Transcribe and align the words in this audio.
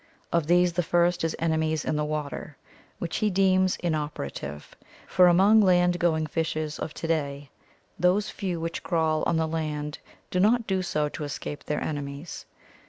Of 0.31 0.47
these, 0.47 0.73
the 0.73 0.81
first 0.81 1.23
is 1.23 1.35
enemies 1.37 1.85
in 1.85 1.95
the 1.95 2.03
water, 2.03 2.57
which 2.97 3.17
he 3.17 3.29
deems 3.29 3.75
inoperative, 3.75 4.75
for 5.05 5.27
among 5.27 5.61
land 5.61 5.99
going 5.99 6.25
fishes 6.25 6.79
of 6.79 6.91
to 6.95 7.05
day 7.07 7.51
those 7.99 8.27
few 8.31 8.59
which 8.59 8.81
crawl 8.81 9.21
on 9.27 9.37
land 9.37 9.99
do 10.31 10.39
not 10.39 10.65
do 10.65 10.81
so 10.81 11.07
to 11.09 11.23
escape 11.23 11.65
their 11.65 11.83
enemies. 11.83 12.47